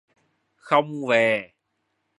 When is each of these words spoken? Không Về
Không 0.55 1.05
Về 1.07 1.53